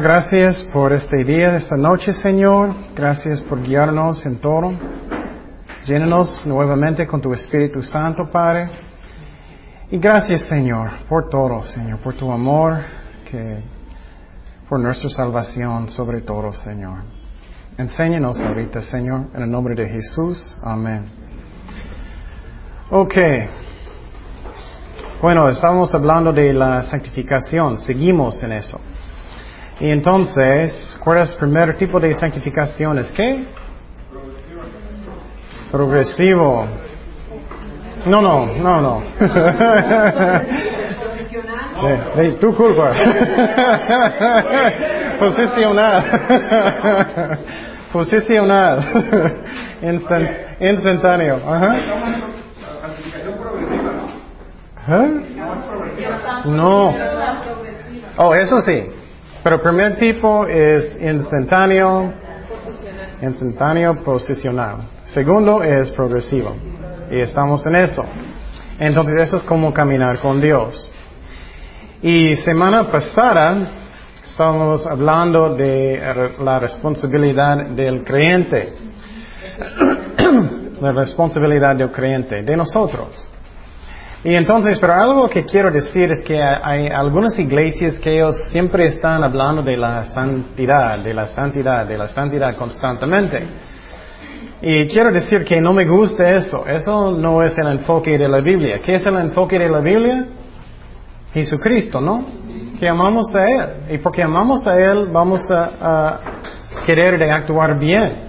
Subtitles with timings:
[0.00, 2.72] Gracias por este día, esta noche, Señor.
[2.94, 4.72] Gracias por guiarnos en todo.
[5.86, 8.70] Llénanos nuevamente con tu Espíritu Santo, Padre.
[9.90, 12.78] Y gracias, Señor, por todo, Señor, por tu amor,
[13.28, 13.64] que
[14.68, 16.98] por nuestra salvación sobre todo, Señor.
[17.76, 20.56] Enséñanos ahorita, Señor, en el nombre de Jesús.
[20.62, 21.06] Amén.
[22.90, 23.14] Ok.
[25.20, 27.78] Bueno, estamos hablando de la santificación.
[27.78, 28.80] Seguimos en eso.
[29.80, 32.98] Y entonces, ¿cuál es el primer tipo de santificación?
[32.98, 33.44] ¿Es qué?
[35.70, 36.66] Progresivo.
[38.06, 39.02] No, no, no, no.
[41.82, 42.90] de, de, tu culpa.
[45.18, 46.04] Posicional.
[47.92, 48.88] Posicional.
[49.82, 50.28] Instant,
[50.60, 51.36] instantáneo.
[51.46, 51.76] Ajá.
[54.88, 55.20] ¿Eh?
[56.46, 56.94] No.
[58.16, 58.88] Oh, eso sí.
[59.48, 62.12] Pero el primer tipo es instantáneo,
[63.22, 64.80] instantáneo posicional.
[65.06, 66.54] Segundo es progresivo.
[67.10, 68.04] Y estamos en eso.
[68.78, 70.92] Entonces eso es como caminar con Dios.
[72.02, 73.70] Y semana pasada
[74.22, 75.98] estábamos hablando de
[76.44, 78.74] la responsabilidad del creyente.
[80.82, 83.26] la responsabilidad del creyente, de nosotros.
[84.28, 88.84] Y entonces, pero algo que quiero decir es que hay algunas iglesias que ellos siempre
[88.84, 93.42] están hablando de la santidad, de la santidad, de la santidad constantemente.
[94.60, 96.66] Y quiero decir que no me gusta eso.
[96.66, 98.80] Eso no es el enfoque de la Biblia.
[98.84, 100.26] ¿Qué es el enfoque de la Biblia?
[101.32, 102.22] Jesucristo, ¿no?
[102.78, 103.94] Que amamos a Él.
[103.94, 106.20] Y porque amamos a Él, vamos a,
[106.84, 108.27] querer de actuar bien.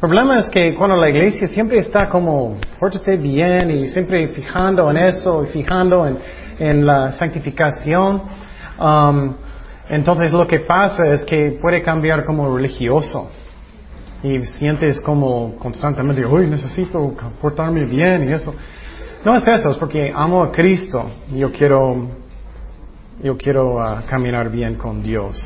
[0.00, 4.88] El problema es que cuando la iglesia siempre está como, pórtate bien y siempre fijando
[4.92, 6.18] en eso y fijando en,
[6.60, 8.22] en la santificación,
[8.78, 9.34] um,
[9.88, 13.32] entonces lo que pasa es que puede cambiar como religioso.
[14.22, 18.54] Y sientes como constantemente, uy, necesito portarme bien y eso.
[19.24, 21.10] No es eso, es porque amo a Cristo.
[21.34, 22.06] Yo quiero,
[23.20, 25.36] yo quiero uh, caminar bien con Dios.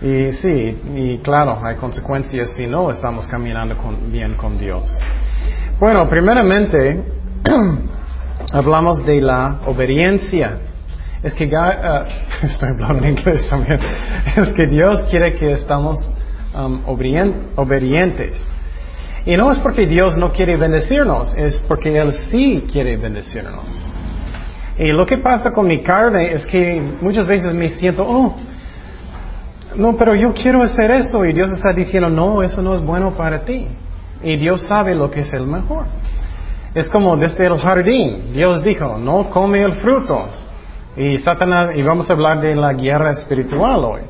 [0.00, 3.74] Y sí, y claro, hay consecuencias si no estamos caminando
[4.10, 4.98] bien con Dios.
[5.80, 7.02] Bueno, primeramente,
[8.52, 10.58] hablamos de la obediencia.
[11.22, 11.46] Es que, uh,
[12.46, 13.80] estoy hablando en inglés también,
[14.36, 15.98] es que Dios quiere que estamos
[16.54, 18.36] um, obedientes.
[19.24, 23.88] Y no es porque Dios no quiere bendecirnos, es porque Él sí quiere bendecirnos.
[24.78, 28.36] Y lo que pasa con mi carne es que muchas veces me siento, oh,
[29.76, 33.14] no, pero yo quiero hacer eso y Dios está diciendo, no, eso no es bueno
[33.16, 33.68] para ti.
[34.22, 35.86] Y Dios sabe lo que es el mejor.
[36.74, 40.26] Es como desde el jardín, Dios dijo, no come el fruto.
[40.96, 44.00] Y Satanás, y vamos a hablar de la guerra espiritual hoy.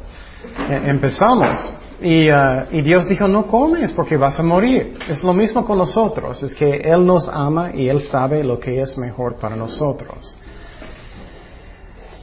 [0.68, 1.72] E, empezamos.
[2.00, 4.98] Y, uh, y, Dios dijo, no comes porque vas a morir.
[5.08, 8.80] Es lo mismo con nosotros, es que Él nos ama y Él sabe lo que
[8.80, 10.36] es mejor para nosotros.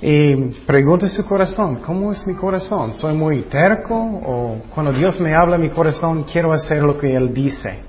[0.05, 2.93] Y pregunte su corazón, ¿cómo es mi corazón?
[2.93, 7.33] ¿Soy muy terco o cuando Dios me habla mi corazón quiero hacer lo que Él
[7.33, 7.79] dice?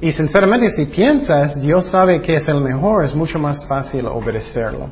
[0.00, 4.90] Y sinceramente si piensas, Dios sabe que es el mejor, es mucho más fácil obedecerlo.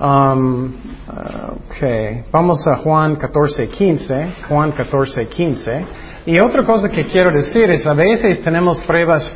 [0.00, 0.72] Um,
[1.68, 5.86] ok, vamos a Juan 14, 15, Juan 14, 15.
[6.26, 9.32] Y otra cosa que quiero decir es, a veces tenemos pruebas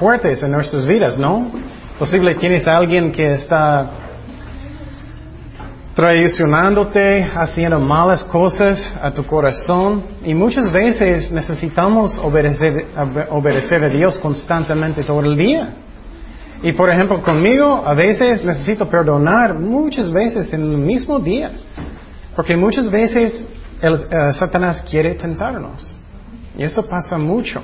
[0.00, 1.52] fuertes en nuestras vidas, ¿no?
[2.00, 4.01] Posible tienes a alguien que está
[5.94, 10.02] traicionándote, haciendo malas cosas a tu corazón.
[10.24, 12.86] Y muchas veces necesitamos obedecer,
[13.30, 15.74] obedecer a Dios constantemente todo el día.
[16.62, 21.50] Y por ejemplo, conmigo a veces necesito perdonar muchas veces en el mismo día.
[22.36, 23.44] Porque muchas veces
[23.82, 25.94] el, uh, Satanás quiere tentarnos.
[26.56, 27.62] Y eso pasa mucho.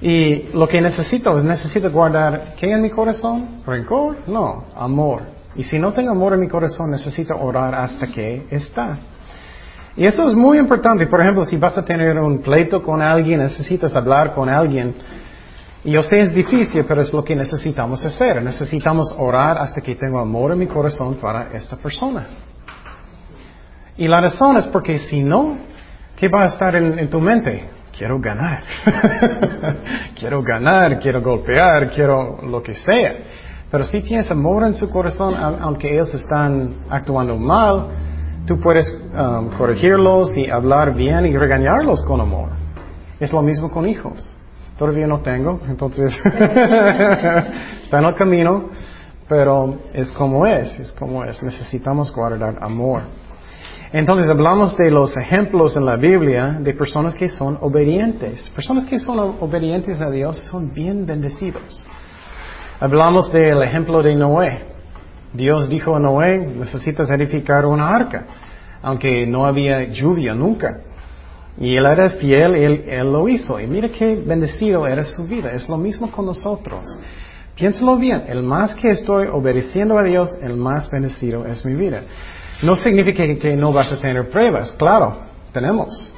[0.00, 3.62] Y lo que necesito es necesito guardar, ¿qué en mi corazón?
[3.66, 4.28] ¿Rencor?
[4.28, 5.39] No, amor.
[5.56, 8.98] Y si no tengo amor en mi corazón, necesito orar hasta que está.
[9.96, 11.06] Y eso es muy importante.
[11.06, 14.94] Por ejemplo, si vas a tener un pleito con alguien, necesitas hablar con alguien.
[15.82, 18.42] Y yo sé es difícil, pero es lo que necesitamos hacer.
[18.42, 22.26] Necesitamos orar hasta que tengo amor en mi corazón para esta persona.
[23.96, 25.58] Y la razón es porque si no,
[26.16, 27.64] ¿qué va a estar en, en tu mente?
[27.96, 28.62] Quiero ganar.
[30.18, 33.14] quiero ganar, quiero golpear, quiero lo que sea.
[33.70, 37.86] Pero si tienes amor en su corazón, aunque ellos están actuando mal,
[38.44, 42.48] tú puedes um, corregirlos y hablar bien y regañarlos con amor.
[43.20, 44.36] Es lo mismo con hijos.
[44.76, 48.70] Todavía no tengo, entonces está en el camino,
[49.28, 51.40] pero es como es, es como es.
[51.42, 53.02] Necesitamos guardar amor.
[53.92, 58.50] Entonces hablamos de los ejemplos en la Biblia de personas que son obedientes.
[58.50, 61.86] Personas que son obedientes a Dios son bien bendecidos.
[62.80, 64.62] Hablamos del ejemplo de Noé.
[65.34, 68.24] Dios dijo a Noé, necesitas edificar una arca,
[68.80, 70.80] aunque no había lluvia nunca.
[71.58, 73.60] Y él era fiel, él, lo hizo.
[73.60, 75.52] Y mira qué bendecido era su vida.
[75.52, 76.86] Es lo mismo con nosotros.
[77.54, 82.00] Piénsalo bien, el más que estoy obedeciendo a Dios, el más bendecido es mi vida.
[82.62, 85.18] No significa que no vas a tener pruebas, claro,
[85.52, 86.10] tenemos,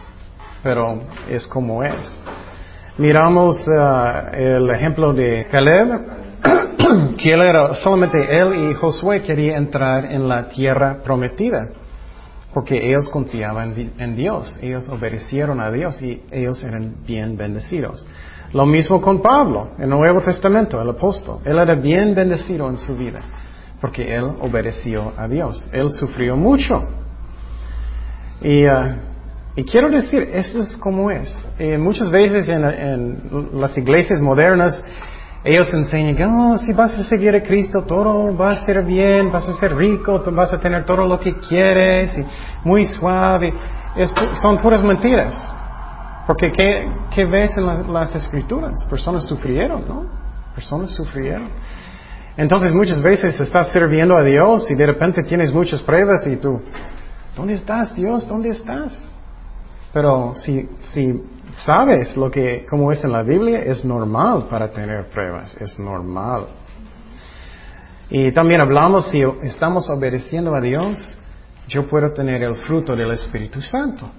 [0.62, 2.22] pero es como es.
[2.98, 6.21] Miramos uh, el ejemplo de Caleb,
[7.18, 11.68] que él era, solamente él y Josué querían entrar en la tierra prometida,
[12.52, 18.06] porque ellos confiaban en Dios, ellos obedecieron a Dios y ellos eran bien bendecidos.
[18.52, 21.38] Lo mismo con Pablo, en el Nuevo Testamento, el apóstol.
[21.44, 23.20] Él era bien bendecido en su vida
[23.82, 25.68] porque él obedeció a Dios.
[25.72, 26.84] Él sufrió mucho.
[28.40, 28.94] Y, uh,
[29.68, 31.34] quiero decir, eso es como es.
[31.80, 34.80] muchas veces en, las iglesias modernas,
[35.44, 39.48] ellos enseñan oh, si vas a seguir a Cristo, todo va a estar bien, vas
[39.48, 42.24] a ser rico, vas a tener todo lo que quieres, y
[42.64, 43.52] muy suave.
[44.40, 45.34] son puras mentiras.
[46.26, 48.84] Porque ¿qué, ves en las, las escrituras?
[48.88, 50.06] Personas sufrieron, ¿no?
[50.54, 51.48] Personas sufrieron.
[52.36, 56.62] Entonces muchas veces estás sirviendo a Dios y de repente tienes muchas pruebas y tú,
[57.36, 58.28] ¿dónde estás Dios?
[58.28, 59.12] ¿Dónde estás?
[59.92, 61.20] Pero si, si
[61.52, 66.46] sabes lo que, como es en la Biblia, es normal para tener pruebas, es normal.
[68.10, 71.18] Y también hablamos, si estamos obedeciendo a Dios,
[71.68, 74.10] yo puedo tener el fruto del Espíritu Santo.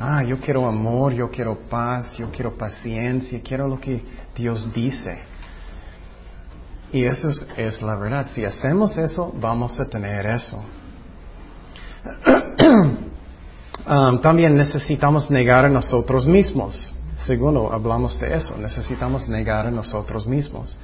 [0.00, 4.02] Ah, yo quiero amor, yo quiero paz, yo quiero paciencia, quiero lo que
[4.34, 5.20] Dios dice.
[6.92, 8.26] Y eso es, la verdad.
[8.32, 10.64] Si hacemos eso, vamos a tener eso.
[14.22, 16.92] También necesitamos negar a nosotros mismos.
[17.26, 18.56] Segundo, hablamos de eso.
[18.58, 20.76] Necesitamos negar a nosotros mismos.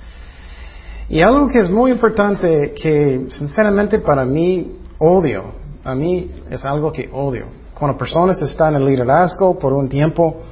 [1.08, 5.52] Y algo que es muy importante, que sinceramente para mí odio,
[5.84, 7.46] a mí es algo que odio.
[7.78, 10.42] Cuando personas están en liderazgo por un tiempo,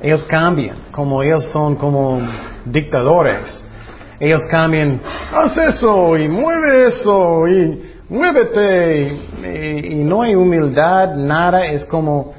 [0.00, 2.18] ellos cambian, como ellos son como
[2.64, 3.62] dictadores
[4.20, 5.00] ellos cambian,
[5.32, 9.16] haz eso y mueve eso y muévete
[9.88, 12.34] y, no hay humildad, nada, es como,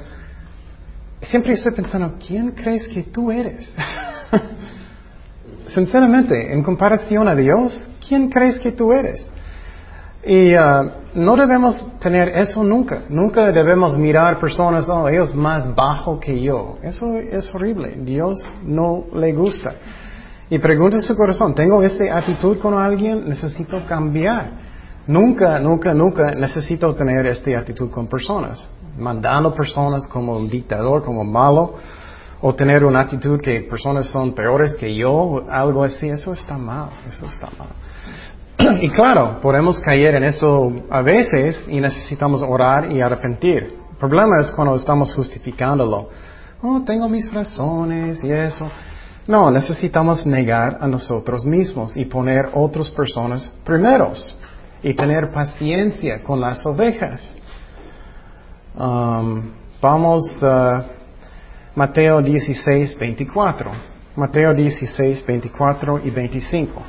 [1.22, 3.74] siempre estoy pensando, ¿quién crees que tú eres?
[5.68, 9.26] Sinceramente, en comparación a Dios, ¿quién crees que tú eres?
[10.24, 13.04] Y uh, no debemos tener eso nunca.
[13.08, 16.78] Nunca debemos mirar personas, oh, ellos más bajo que yo.
[16.82, 17.96] Eso es horrible.
[18.04, 19.72] Dios no le gusta.
[20.48, 23.26] Y pregunta su corazón, ¿tengo esta actitud con alguien?
[23.26, 24.71] Necesito cambiar.
[25.06, 28.68] Nunca, nunca, nunca necesito tener esta actitud con personas.
[28.96, 31.74] Mandando personas como un dictador, como malo,
[32.40, 36.90] o tener una actitud que personas son peores que yo, algo así, eso está mal,
[37.08, 38.78] eso está mal.
[38.82, 43.78] Y claro, podemos caer en eso a veces y necesitamos orar y arrepentir.
[43.92, 46.10] El problema es cuando estamos justificándolo.
[46.62, 48.70] Oh, tengo mis razones y eso.
[49.26, 54.36] No, necesitamos negar a nosotros mismos y poner otras personas primeros
[54.82, 57.36] y tener paciencia con las ovejas.
[58.74, 60.84] Um, vamos a
[61.74, 63.70] Mateo 16, 24.
[64.16, 66.82] Mateo 16, 24 y 25.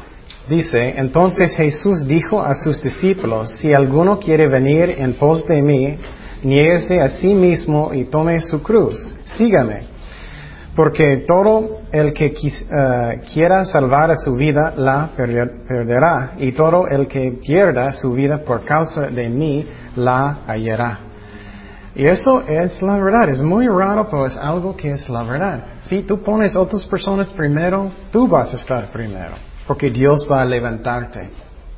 [0.50, 5.98] Dice, entonces Jesús dijo a sus discípulos, si alguno quiere venir en pos de mí,
[6.44, 9.93] niéguese a sí mismo y tome su cruz, sígame.
[10.76, 17.40] Porque todo el que eh, quiera salvar su vida la perderá, y todo el que
[17.44, 21.00] pierda su vida por causa de mí la hallará.
[21.96, 25.64] Y eso es la verdad, es muy raro, pero es algo que es la verdad.
[25.88, 29.36] Si tú pones otras personas primero, tú vas a estar primero,
[29.68, 31.30] porque Dios va a levantarte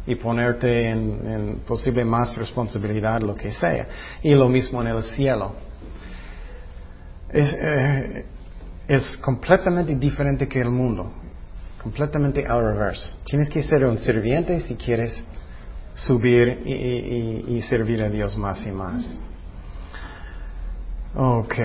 [0.08, 3.88] y ponerte en, posible más responsabilidad, lo que sea.
[4.24, 5.54] Y lo mismo en el cielo.
[7.30, 8.25] Es, eh,
[8.88, 11.12] es completamente diferente que el mundo,
[11.82, 13.20] completamente al revés.
[13.25, 15.24] Tienes que ser un sirviente si quieres
[15.96, 19.20] subir y, servir a Dios más y más.
[21.15, 21.56] Ok.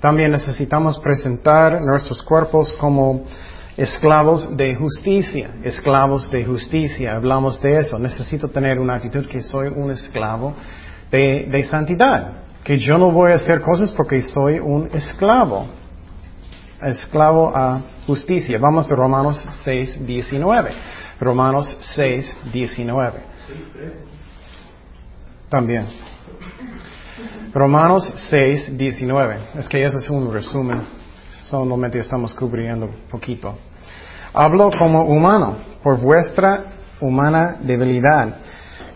[0.00, 3.24] También necesitamos presentar nuestros cuerpos como
[3.76, 7.16] esclavos de justicia, esclavos de justicia.
[7.16, 7.98] Hablamos de eso.
[7.98, 10.54] Necesito tener una actitud que soy un esclavo
[11.10, 15.79] de, de santidad, que yo no voy a hacer cosas porque soy un esclavo
[16.82, 18.58] esclavo a justicia.
[18.58, 20.70] Vamos a Romanos 6, 19.
[21.20, 23.20] Romanos 6, 19.
[25.48, 25.86] También.
[27.52, 29.38] Romanos 6, 19.
[29.56, 30.82] Es que ese es un resumen.
[31.48, 33.58] Solamente estamos cubriendo poquito.
[34.32, 36.64] Hablo como humano, por vuestra
[37.00, 38.36] humana debilidad,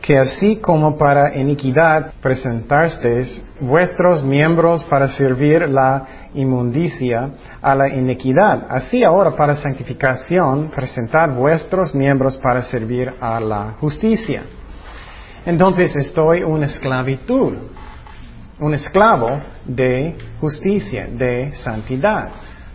[0.04, 7.30] que así como para iniquidad presentasteis vuestros miembros para servir la inmundicia
[7.62, 14.42] a la iniquidad, así ahora para santificación presentad vuestros miembros para servir a la justicia.
[15.46, 17.54] Entonces estoy una esclavitud,
[18.60, 22.28] un esclavo de justicia, de santidad.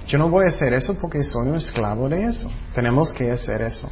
[0.07, 2.49] Yo no voy a hacer eso porque soy un esclavo de eso.
[2.73, 3.87] Tenemos que hacer eso.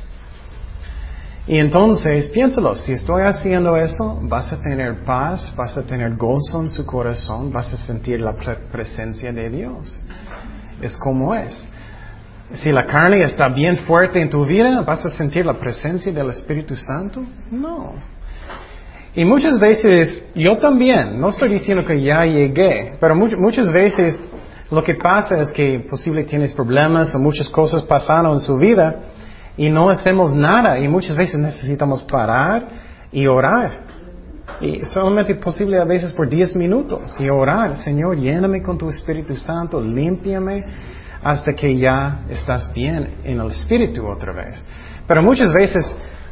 [1.48, 6.62] Y entonces, piénsalo, si estoy haciendo eso, vas a tener paz, vas a tener gozo
[6.62, 8.36] en su corazón, vas a sentir la
[8.70, 10.06] presencia de Dios.
[10.82, 11.56] Es como es.
[12.54, 16.30] Si la carne está bien fuerte en tu vida, ¿vas a sentir la presencia del
[16.30, 17.24] Espíritu Santo?
[17.50, 17.94] No.
[19.16, 24.20] Y muchas veces, yo también, no estoy diciendo que ya llegué, pero muchas veces
[24.70, 29.14] lo que pasa es que posible tienes problemas o muchas cosas pasaron en su vida
[29.58, 32.68] y no hacemos nada y muchas veces necesitamos parar
[33.12, 33.86] y orar.
[34.62, 39.36] Y solamente posible a veces por 10 minutos y orar, Señor, lléname con tu Espíritu
[39.36, 40.64] Santo, límpiame
[41.24, 44.64] hasta que ya estás bien en el Espíritu otra vez.
[45.08, 45.86] Pero muchas veces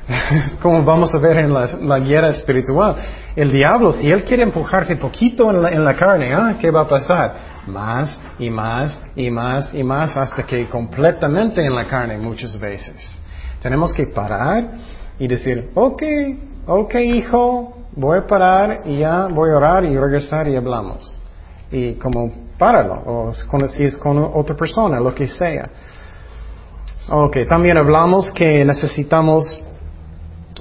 [0.62, 2.96] como vamos a ver en la, guerra espiritual.
[3.36, 6.56] El diablo, si él quiere empujarte poquito en la, carne, ¿ah?
[6.60, 7.36] ¿qué va a pasar?
[7.68, 13.20] Más y más y más y más hasta que completamente en la carne muchas veces.
[13.62, 14.74] Tenemos que parar
[15.18, 16.04] y decir, ok,
[16.68, 21.20] ok hijo, voy a parar y ya voy a orar y regresar y hablamos.
[21.72, 25.68] Y como páralo, o si es con otra persona, lo que sea.
[27.10, 29.62] Ok, también hablamos que necesitamos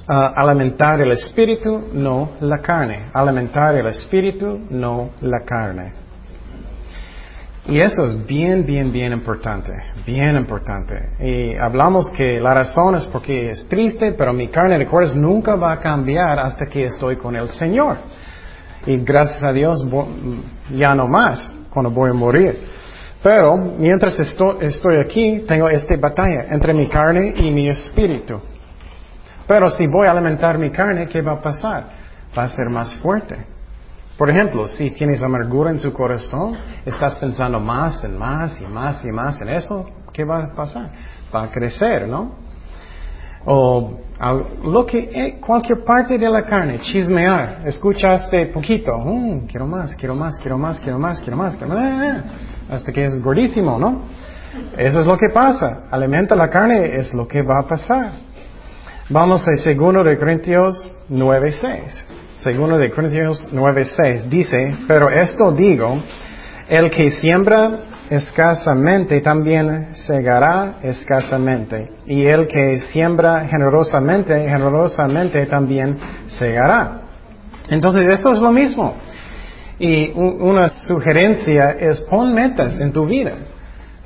[0.07, 3.09] alimentar el espíritu, no la carne.
[3.13, 5.93] Alimentar el espíritu, no la carne.
[7.67, 9.71] Y eso es bien, bien, bien importante,
[10.05, 10.93] bien importante.
[11.19, 15.71] Y hablamos que la razón es porque es triste, pero mi carne, recuerdas, nunca va
[15.71, 17.97] a cambiar hasta que estoy con el Señor.
[18.85, 19.83] Y gracias a Dios
[20.71, 22.67] ya no más cuando voy a morir.
[23.23, 28.39] Pero mientras estoy aquí, tengo esta batalla entre mi carne y mi espíritu.
[29.47, 31.83] Pero si voy a alimentar mi carne, ¿qué va a pasar?
[32.37, 33.37] Va a ser más fuerte.
[34.17, 39.03] Por ejemplo, si tienes amargura en su corazón, estás pensando más y más y más
[39.03, 40.89] y más en eso, ¿qué va a pasar?
[41.33, 42.45] Va a crecer, ¿no?
[43.45, 43.99] O
[44.63, 50.15] lo que eh, cualquier parte de la carne, chismear, escuchaste poquito, mm, quiero más, quiero
[50.15, 52.23] más, quiero más, quiero más, quiero más, quiero más, eh,
[52.69, 54.03] hasta que es gordísimo, ¿no?
[54.77, 55.83] Eso es lo que pasa.
[55.91, 58.24] Alimenta la carne, es lo que va a pasar.
[59.07, 62.57] Vamos a 2 de Corintios 9.6.
[62.57, 65.99] 2 de Corintios 9.6 dice, pero esto digo,
[66.67, 75.99] el que siembra escasamente también segará escasamente, y el que siembra generosamente, generosamente también
[76.39, 77.01] segará.
[77.69, 78.95] Entonces, esto es lo mismo.
[79.77, 83.33] Y una sugerencia es pon metas en tu vida.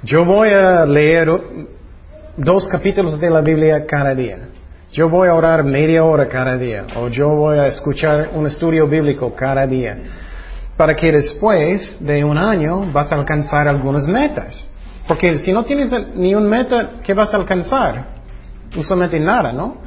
[0.04, 1.32] Yo voy a leer
[2.36, 4.40] dos capítulos de la Biblia cada día.
[4.92, 8.88] Yo voy a orar media hora cada día o yo voy a escuchar un estudio
[8.88, 9.96] bíblico cada día
[10.76, 14.68] para que después de un año vas a alcanzar algunas metas.
[15.08, 18.04] Porque si no tienes ni un meta, ¿qué vas a alcanzar?
[18.76, 19.78] Usualmente nada, ¿no?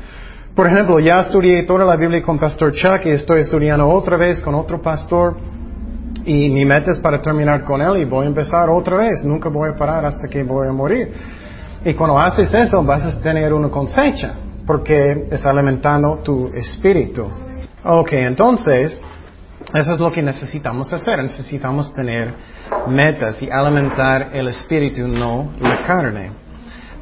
[0.55, 4.41] Por ejemplo, ya estudié toda la Biblia con Pastor Chuck y estoy estudiando otra vez
[4.41, 5.37] con otro pastor
[6.25, 9.25] y mi meta es para terminar con él y voy a empezar otra vez.
[9.25, 11.13] Nunca voy a parar hasta que voy a morir.
[11.85, 14.35] Y cuando haces eso vas a tener una cosecha
[14.67, 17.29] porque es alimentando tu espíritu.
[17.85, 19.01] Ok, entonces,
[19.75, 21.23] eso es lo que necesitamos hacer.
[21.23, 22.33] Necesitamos tener
[22.89, 26.31] metas y alimentar el espíritu, no la carne.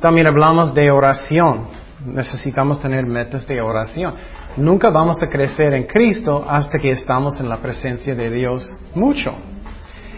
[0.00, 1.66] También hablamos de oración.
[2.04, 4.14] Necesitamos tener metas de oración.
[4.56, 9.34] Nunca vamos a crecer en Cristo hasta que estamos en la presencia de Dios mucho.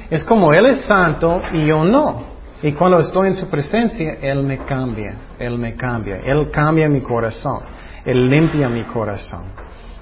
[0.08, 2.31] Es como Él es santo y yo no.
[2.62, 7.00] Y cuando estoy en su presencia, Él me cambia, Él me cambia, Él cambia mi
[7.00, 7.60] corazón,
[8.04, 9.46] Él limpia mi corazón.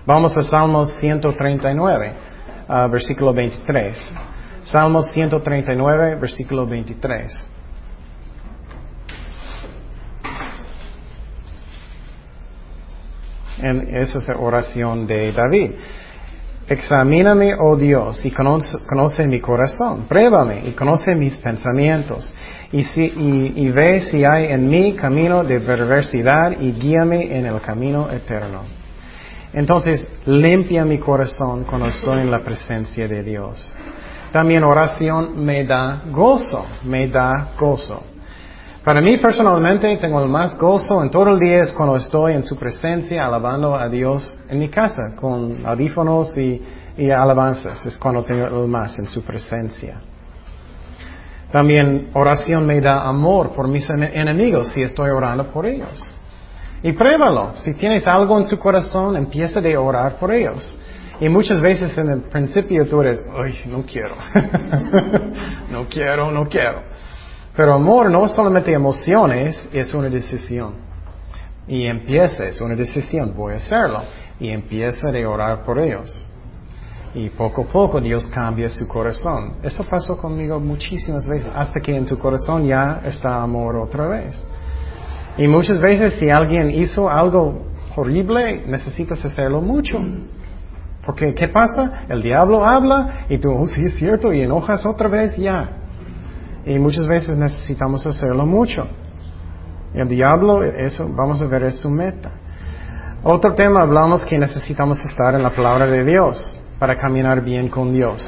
[0.04, 2.12] Vamos a Salmos 139,
[2.68, 3.96] uh, versículo 23.
[4.64, 7.48] Salmos 139, versículo 23.
[13.62, 15.72] esa es la oración de David.
[16.70, 20.04] Examíname, oh Dios, y conoce, mi corazón.
[20.08, 22.32] Pruébame y conoce mis pensamientos.
[22.70, 28.08] Y, y, ve si hay en mí camino de perversidad y guíame en el camino
[28.12, 28.60] eterno.
[29.52, 33.72] Entonces, limpia mi corazón cuando estoy en la presencia de Dios.
[34.30, 38.00] También oración me da gozo, me da gozo.
[38.84, 42.42] Para mí personalmente tengo el más gozo en todo el día es cuando estoy en
[42.42, 46.62] su presencia alabando a Dios en mi casa con audífonos y,
[46.96, 47.84] y alabanzas.
[47.84, 50.00] Es cuando tengo el más en su presencia.
[51.52, 56.02] También oración me da amor por mis enemigos si estoy orando por ellos.
[56.82, 57.56] Y pruébalo.
[57.56, 60.78] Si tienes algo en su corazón, empieza de orar por ellos.
[61.20, 64.16] Y muchas veces en el principio tú eres, ay, no quiero.
[65.70, 66.82] no quiero, no quiero.
[67.56, 70.74] Pero amor no es solamente emociones, es una decisión.
[71.66, 74.02] Y empieza, es una decisión, voy a hacerlo.
[74.38, 76.32] Y empieza de orar por ellos.
[77.14, 79.54] Y poco a poco Dios cambia su corazón.
[79.62, 84.34] Eso pasó conmigo muchísimas veces, hasta que en tu corazón ya está amor otra vez.
[85.36, 87.66] Y muchas veces si alguien hizo algo
[87.96, 89.98] horrible, necesitas hacerlo mucho.
[91.04, 92.04] Porque, ¿qué pasa?
[92.08, 95.78] El diablo habla y tú, oh, sí es cierto, y enojas otra vez, ya.
[96.66, 98.86] Y muchas veces necesitamos hacerlo mucho.
[99.94, 102.30] El diablo, eso, vamos a ver, es su meta.
[103.22, 107.92] Otro tema, hablamos que necesitamos estar en la palabra de Dios para caminar bien con
[107.92, 108.22] Dios.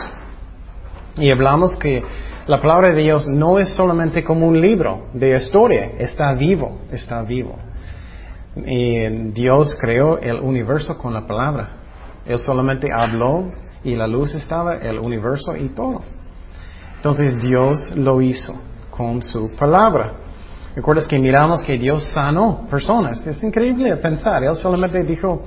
[1.16, 2.02] Y hablamos que
[2.46, 7.22] la palabra de Dios no es solamente como un libro de historia, está vivo, está
[7.22, 7.56] vivo.
[8.56, 11.76] Y Dios creó el universo con la palabra.
[12.26, 13.50] Él solamente habló
[13.84, 16.02] y la luz estaba, el universo y todo.
[17.02, 18.54] Entonces Dios lo hizo
[18.88, 20.12] con su palabra.
[20.76, 23.26] ¿Recuerdas que miramos que Dios sanó personas?
[23.26, 24.44] Es increíble pensar.
[24.44, 25.42] Él solamente dijo,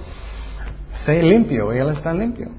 [1.06, 2.50] sé limpio, y Él está limpio.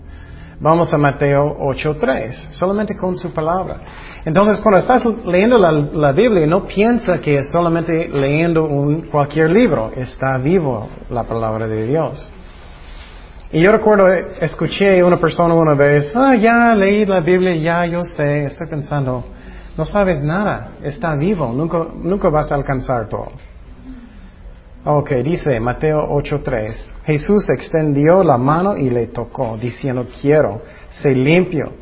[0.61, 3.82] Vamos a Mateo 8.3, solamente con su palabra.
[4.25, 9.93] Entonces, cuando estás leyendo la, Biblia, no piensa que es solamente leyendo un, cualquier libro.
[9.95, 12.32] Está vivo la palabra de Dios.
[13.52, 14.09] Y yo recuerdo,
[14.41, 18.67] escuché a una persona una vez, ah, ya leí la Biblia, ya yo sé, estoy
[18.67, 19.25] pensando,
[19.76, 23.30] no sabes nada, está vivo, nunca, nunca vas a alcanzar todo.
[24.85, 31.73] Ok, dice Mateo 8.3, Jesús extendió la mano y le tocó, diciendo, quiero, sé limpio.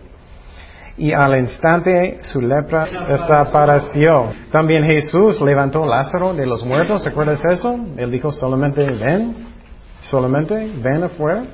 [0.97, 4.33] Y al instante su lepra desapareció.
[4.53, 7.75] También Jesús levantó Lázaro de los muertos, ¿recuerdas eso?
[7.97, 9.54] Él dijo solamente, ven,
[10.11, 11.45] solamente ven afuera.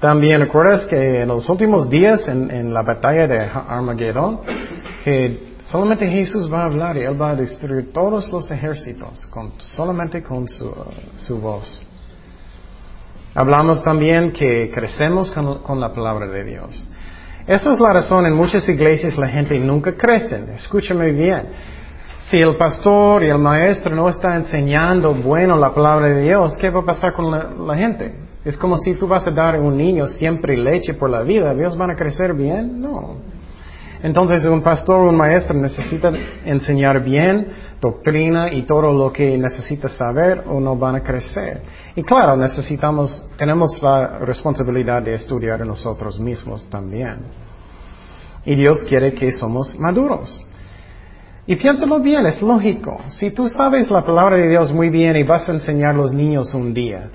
[0.00, 4.40] También recuerdas que en los últimos días, en, la batalla de Armagedón,
[5.04, 9.52] que solamente Jesús va a hablar y Él va a destruir todos los ejércitos, con,
[9.58, 10.74] solamente con su,
[11.16, 11.80] su, voz.
[13.32, 16.88] Hablamos también que crecemos con, con la palabra de Dios.
[17.46, 20.44] Esa es la razón en muchas iglesias la gente nunca crece.
[20.54, 21.44] Escúchame bien.
[22.30, 26.70] Si el pastor y el maestro no están enseñando bueno la palabra de Dios, ¿qué
[26.70, 28.14] va a pasar con la, gente?
[28.44, 31.52] Es como si tú vas a dar a un niño siempre leche por la vida.
[31.52, 32.80] ¿Ellos van a crecer bien?
[32.80, 33.16] No.
[34.02, 36.10] Entonces un pastor o un maestro necesita
[36.44, 37.48] enseñar bien
[37.80, 41.62] doctrina y todo lo que necesita saber o no van a crecer.
[41.96, 47.18] Y claro, necesitamos, tenemos la responsabilidad de estudiar nosotros mismos también.
[48.44, 50.44] Y Dios quiere que somos maduros.
[51.46, 53.00] Y piénsalo bien, es lógico.
[53.08, 56.12] Si tú sabes la palabra de Dios muy bien y vas a enseñar a los
[56.12, 57.08] niños un día,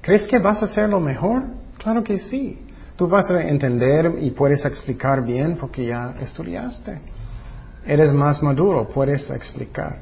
[0.00, 1.42] ¿crees que vas a hacerlo mejor?
[1.76, 2.58] Claro que sí.
[2.96, 6.98] Tú vas a entender y puedes explicar bien porque ya estudiaste.
[7.86, 9.98] Eres más maduro, puedes explicar.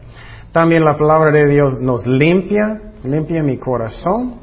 [0.52, 4.34] También la palabra de Dios nos limpia, limpia mi corazón.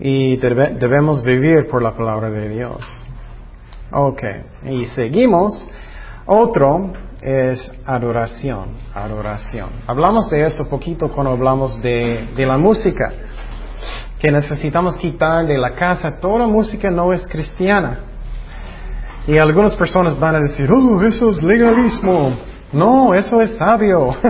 [0.00, 2.80] Y debemos vivir por la palabra de Dios.
[3.92, 4.22] Ok,
[4.64, 5.68] y seguimos.
[6.26, 9.70] Otro es adoración, adoración.
[9.86, 13.10] Hablamos de eso poquito cuando hablamos de, la música,
[14.20, 18.00] que necesitamos quitar de la casa, toda música no es cristiana.
[19.26, 22.34] Y algunas personas van a decir, oh, eso es legalismo.
[22.72, 24.14] No, eso es sabio.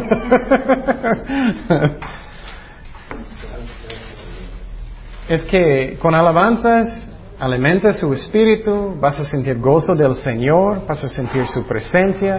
[5.29, 7.09] es que con alabanzas
[7.41, 12.39] alimenta su espíritu, vas a sentir gozo del Señor, vas a sentir su presencia,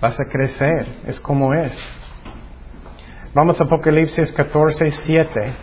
[0.00, 1.72] vas a crecer, es como es.
[3.34, 5.54] Vamos a Apocalipsis 14, 7.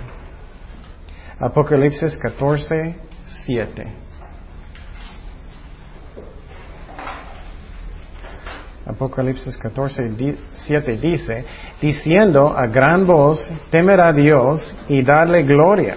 [1.39, 2.95] Apocalipsis 14,
[3.45, 4.03] 7.
[8.85, 10.11] Apocalipsis 14,
[10.53, 11.45] 7 dice,
[11.81, 13.39] diciendo a gran voz,
[13.71, 15.95] temer a Dios y darle gloria,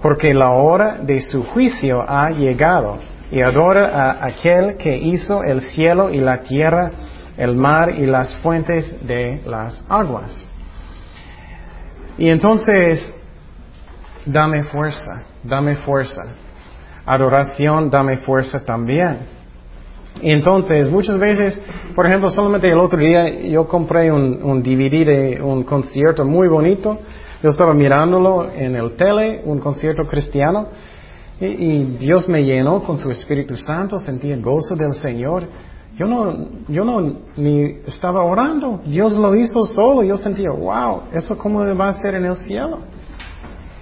[0.00, 5.60] porque la hora de su juicio ha llegado, y adora a aquel que hizo el
[5.60, 6.92] cielo y la tierra
[7.36, 10.46] el mar y las fuentes de las aguas.
[12.18, 13.14] Y entonces,
[14.24, 16.24] dame fuerza, dame fuerza.
[17.04, 19.18] Adoración, dame fuerza también.
[20.22, 21.60] Y entonces, muchas veces,
[21.94, 26.48] por ejemplo, solamente el otro día yo compré un, un DVD de un concierto muy
[26.48, 26.98] bonito.
[27.42, 30.68] Yo estaba mirándolo en el tele, un concierto cristiano,
[31.38, 35.46] y, y Dios me llenó con su Espíritu Santo, sentí el gozo del Señor.
[35.96, 41.38] Yo no, yo no ni estaba orando, Dios lo hizo solo, yo sentía, wow, eso
[41.38, 42.80] cómo va a ser en el cielo.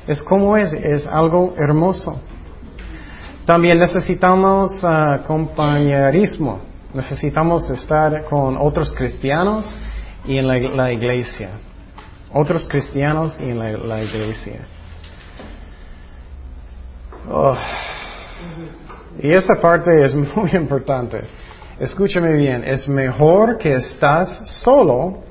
[0.06, 2.20] Es como es, es algo hermoso.
[3.44, 6.60] También necesitamos ah, compañerismo,
[6.94, 9.76] necesitamos estar con otros cristianos
[10.24, 11.50] y en la, iglesia.
[12.32, 14.60] Otros cristianos y en la, iglesia.
[17.28, 17.56] Oh.
[19.20, 21.22] Y esta parte es muy importante.
[21.80, 24.28] Escúchame bien, es mejor que estás
[24.62, 25.24] solo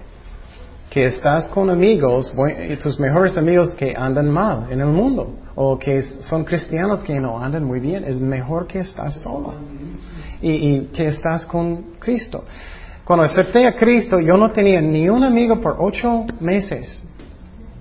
[0.89, 2.33] que estás con amigos,
[2.81, 7.39] tus mejores amigos que andan mal en el mundo o que son cristianos que no
[7.39, 9.53] andan muy bien, es mejor que estás solo
[10.41, 12.43] y, que estás con Cristo.
[13.05, 17.03] Cuando acepté a Cristo, yo no tenía ni un amigo por ocho meses.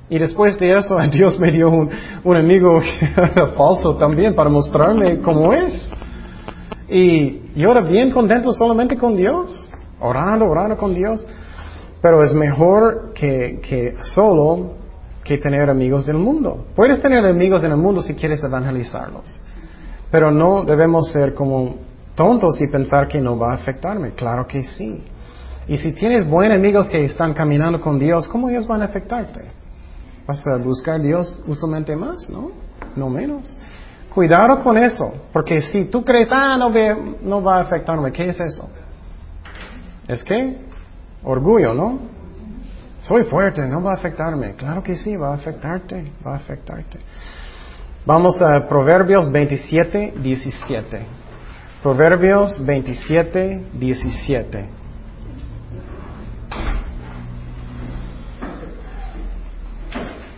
[0.09, 1.91] Y después de eso, Dios me dio un,
[2.23, 2.81] un amigo
[3.57, 5.91] falso también para mostrarme cómo es.
[6.93, 11.27] Y yo era bien contento solamente con Dios, orando, orando con Dios.
[12.03, 14.75] Pero es mejor que, que solo
[15.25, 16.67] que tener amigos del mundo.
[16.77, 19.41] Puedes tener amigos en el mundo si quieres evangelizarlos.
[20.11, 21.77] Pero no debemos ser como
[22.15, 24.11] tontos y pensar que no va a afectarme.
[24.11, 25.03] Claro que sí.
[25.69, 29.45] Y si tienes buenos amigos que están caminando con Dios, ¿cómo ellos van a afectarte?
[30.27, 32.29] ¿Vas a buscar a Dios usualmente más?
[32.29, 32.51] No,
[32.97, 33.57] no menos.
[34.15, 36.71] Cuidado con eso, porque si tú crees, ah, no,
[37.23, 38.69] no va a afectarme, ¿qué es eso?
[40.07, 40.73] ¿Es que
[41.25, 41.99] Orgullo, ¿no?
[43.01, 44.55] Soy fuerte, no va a afectarme.
[44.55, 46.99] Claro que sí, va a afectarte, va a afectarte.
[48.05, 51.07] Vamos a Proverbios 27, 17.
[51.83, 54.82] Proverbios 27, 17.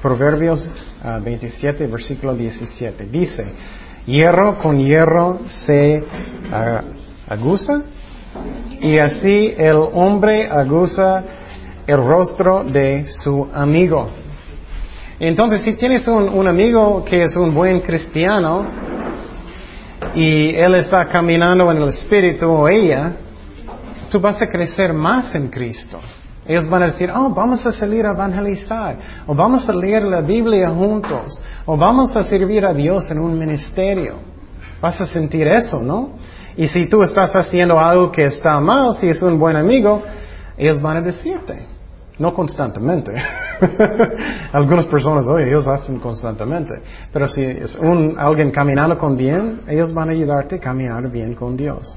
[0.05, 0.69] Proverbios
[1.03, 3.07] 27, ah, versículo 17.
[3.07, 3.55] Dice,
[4.05, 7.85] hierro con hierro se uh, aguza
[8.83, 11.25] y así el hombre aguza
[11.87, 14.11] el rostro de su amigo.
[15.19, 18.67] Entonces, si tienes un, amigo que es un buen cristiano
[20.15, 23.17] y él está caminando en el Espíritu o ella,
[24.11, 25.99] tú vas a crecer más en Cristo.
[26.47, 30.21] Ellos van a decir, oh, vamos a salir a evangelizar, o vamos a leer la
[30.21, 34.17] Biblia juntos, o vamos a servir a Dios en un ministerio.
[34.81, 36.11] Vas a sentir eso, ¿no?
[36.57, 40.03] Y si tú estás haciendo algo que está mal, si es un buen amigo,
[40.57, 41.67] ellos van a decirte.
[42.17, 43.13] No constantemente.
[44.53, 46.75] Algunas personas, oye, ellos hacen constantemente.
[47.13, 51.35] Pero si es un, alguien caminando con bien, ellos van a ayudarte a caminar bien
[51.35, 51.97] con Dios.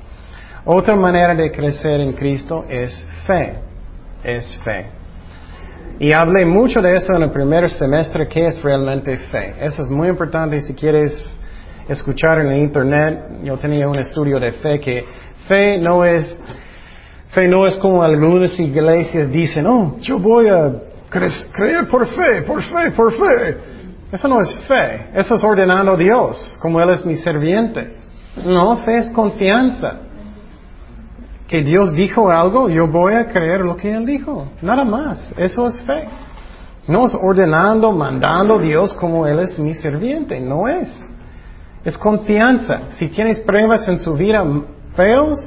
[0.66, 3.67] Otra manera de crecer en Cristo es fe.
[4.28, 4.88] Es fe.
[6.00, 9.56] Y hablé mucho de eso en el primer semestre, ¿qué es realmente fe?
[9.62, 11.14] Eso es muy importante si quieres
[11.88, 15.06] escuchar en el internet, yo tenía un estudio de fe que
[15.48, 16.42] fe no es,
[17.30, 20.74] fe no es como algunas iglesias dicen, oh, yo voy a
[21.10, 23.58] creer por fe, por fe, por fe.
[24.12, 27.96] Eso no es fe, eso es ordenando a Dios, como Él es mi serviente.
[28.46, 30.02] No, fe es confianza.
[31.48, 34.50] Que Dios dijo algo, yo voy a creer lo que Él dijo.
[34.62, 36.08] Nada más, eso es fe.
[36.88, 40.90] No es ordenando, mandando Dios como Él es mi serviente, no es.
[41.86, 42.90] Es confianza.
[42.92, 44.44] Si tienes pruebas en su vida
[44.96, 45.38] feos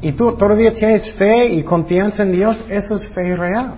[0.00, 3.74] y tú todavía tienes fe y confianza en Dios, eso es fe real.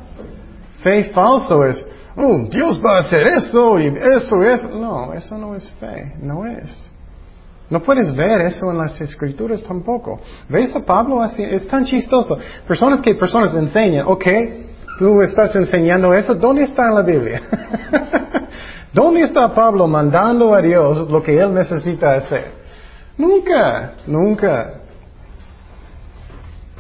[0.83, 4.71] Fe falso es, oh, Dios va a hacer eso y eso es.
[4.71, 6.91] No, eso no es fe, no es.
[7.71, 10.21] No puedes ver eso en las escrituras tampoco.
[10.49, 11.43] ¿Ves a Pablo así?
[11.43, 12.39] Es tan chistoso.
[12.69, 14.25] Personas que personas enseñan, ok,
[14.99, 17.43] tú estás enseñando eso, ¿dónde está en la Biblia?
[18.93, 22.53] ¿Dónde está Pablo mandando a Dios lo que él necesita hacer?
[23.17, 24.81] Nunca, nunca.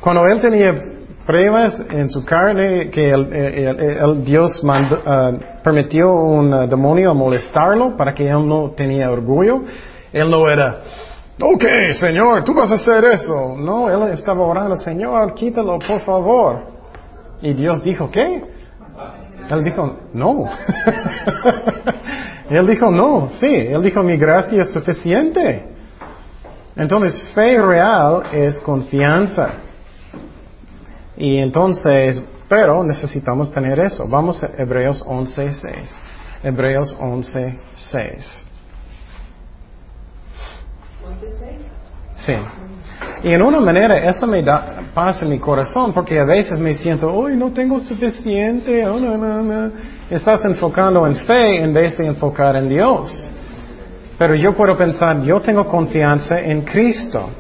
[0.01, 0.81] Cuando él tenía
[1.27, 8.29] pruebas en su carne que el, Dios ah, permitió un demonio a molestarlo para que
[8.29, 9.63] él no tenía orgullo,
[10.15, 10.81] él no era,
[11.41, 11.65] ok,
[11.99, 13.57] Señor, tú vas a hacer eso.
[13.59, 16.63] No, él estaba orando, Señor, quítalo, por favor.
[17.43, 18.45] Y Dios dijo, ¿qué?
[19.51, 20.49] Él dijo, no.
[22.49, 23.55] él dijo, no, sí.
[23.55, 25.65] Él dijo, mi gracia es suficiente.
[26.77, 29.51] Entonces, fe real es confianza.
[31.17, 34.07] Y entonces, pero necesitamos tener eso.
[34.09, 35.89] Vamos a Hebreos 11.6.
[36.45, 37.59] Hebreos 11,
[42.17, 42.35] Sí.
[43.23, 46.75] Y en una manera eso me da paz en mi corazón porque a veces me
[46.75, 49.73] siento, uy, no tengo suficiente, oh, no, no, no.
[50.11, 53.31] Estás enfocando en fe en vez de enfocar en Dios.
[54.19, 57.31] Pero yo puedo pensar, yo tengo confianza en Cristo.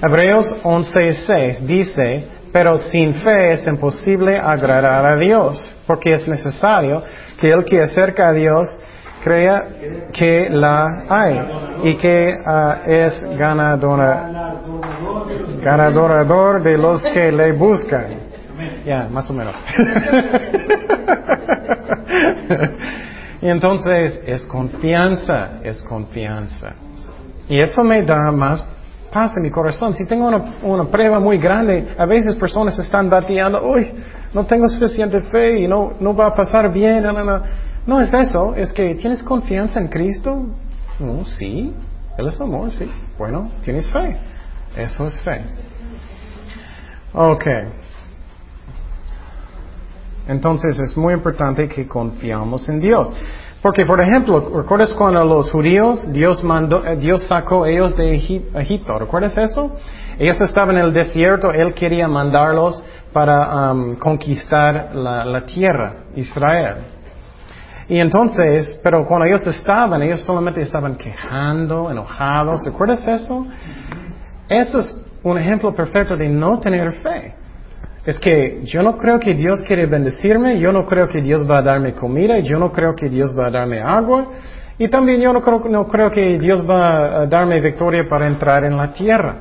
[0.00, 7.02] Hebreos 11:6 dice, pero sin fe es imposible agradar a Dios, porque es necesario
[7.40, 8.68] que el que acerca a Dios
[9.22, 9.68] crea
[10.12, 11.40] que la hay
[11.84, 14.60] y que uh, es ganadora,
[15.62, 18.32] ganador de los que le buscan.
[18.84, 19.54] Ya, más o menos.
[23.40, 26.74] y entonces es confianza, es confianza.
[27.48, 28.64] Y eso me da más
[29.12, 29.94] paz en mi corazón.
[29.94, 33.92] Si tengo una, una prueba muy grande, a veces personas están bateando, uy,
[34.32, 37.04] no tengo suficiente fe y no, no va a pasar bien.
[38.00, 40.46] Es eso, es que tienes confianza en Cristo.
[40.98, 41.74] No, sí,
[42.16, 42.90] Él es amor, sí.
[43.18, 44.16] Bueno, tienes fe.
[44.76, 45.42] Eso es fe.
[47.12, 47.46] Ok.
[50.28, 53.12] Entonces es muy importante que confiamos en Dios.
[53.60, 58.98] Porque, por ejemplo, ¿recuerdas cuando los judíos, Dios mandó, eh, Dios sacó ellos de Egipto?
[58.98, 59.76] ¿Recuerdas eso?
[60.18, 66.76] Ellos estaban en el desierto, Él quería mandarlos para um, conquistar la, tierra, Israel.
[67.92, 72.64] Y entonces, pero cuando ellos estaban, ellos solamente estaban quejando, enojados.
[72.64, 73.46] ¿Recuerdas eso?
[74.48, 77.34] Eso es un ejemplo perfecto de no tener fe.
[78.06, 81.58] Es que yo no creo que Dios quiere bendecirme, yo no creo que Dios va
[81.58, 84.26] a darme comida, yo no creo que Dios va a darme agua,
[84.78, 88.64] y también yo no creo, no creo que Dios va a darme victoria para entrar
[88.64, 89.36] en la tierra.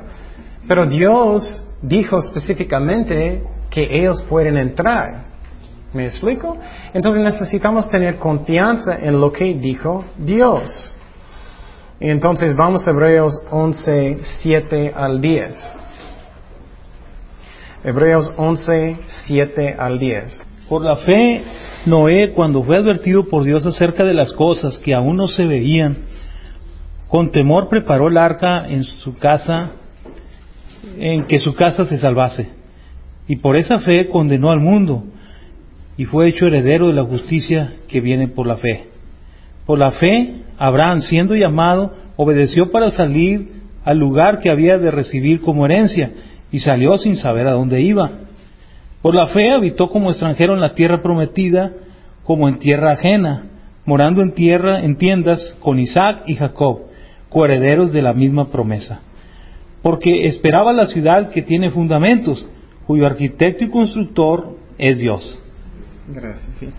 [0.67, 1.41] Pero Dios
[1.81, 5.30] dijo específicamente que ellos pueden entrar.
[5.93, 6.57] ¿Me explico?
[6.93, 10.93] Entonces necesitamos tener confianza en lo que dijo Dios.
[11.99, 15.73] Y entonces vamos a Hebreos 11, 7 al 10.
[17.83, 20.47] Hebreos 11, 7 al 10.
[20.69, 21.43] Por la fe,
[21.85, 25.97] Noé, cuando fue advertido por Dios acerca de las cosas que aún no se veían,
[27.09, 29.71] con temor preparó el arca en su casa,
[30.97, 32.47] en que su casa se salvase.
[33.27, 35.03] Y por esa fe condenó al mundo
[36.01, 38.85] y fue hecho heredero de la justicia que viene por la fe.
[39.67, 43.51] Por la fe, Abraham, siendo llamado, obedeció para salir
[43.85, 46.11] al lugar que había de recibir como herencia
[46.51, 48.13] y salió sin saber a dónde iba.
[49.03, 51.71] Por la fe habitó como extranjero en la tierra prometida,
[52.23, 53.43] como en tierra ajena,
[53.85, 56.79] morando en tierra, en tiendas, con Isaac y Jacob,
[57.29, 59.01] coherederos de la misma promesa.
[59.83, 62.43] Porque esperaba la ciudad que tiene fundamentos,
[62.87, 65.37] cuyo arquitecto y constructor es Dios.
[66.13, 66.73] Gracias.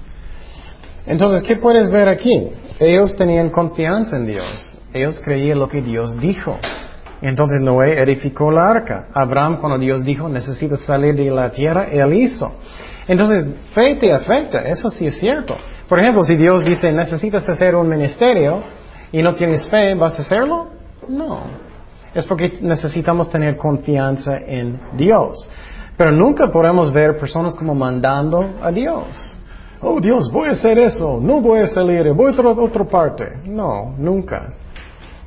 [1.07, 2.51] Entonces, ¿qué puedes ver aquí?
[2.79, 4.79] Ellos tenían confianza en Dios.
[4.93, 6.59] Ellos creían lo que Dios dijo.
[7.23, 9.09] Entonces Noé edificó la arca.
[9.15, 12.53] Abraham, cuando Dios dijo, necesita salir de la tierra, él hizo.
[13.09, 15.57] Entonces, fe te afecta, eso sí es cierto.
[15.89, 18.63] Por ejemplo, si Dios dice, necesitas hacer un ministerio
[19.13, 20.69] y no tienes fe, ¿vas a hacerlo?
[21.09, 21.43] No.
[22.15, 25.49] Es porque necesitamos tener confianza en Dios.
[26.03, 29.37] Pero nunca podemos ver personas como mandando a Dios.
[29.81, 33.39] Oh Dios, voy a hacer eso, no voy a salir, voy a otra parte.
[33.45, 34.53] No, nunca.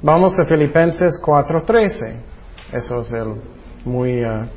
[0.01, 2.17] Vamos a Filipenses 4:13.
[2.73, 3.35] Eso es el
[3.85, 4.47] muy uh,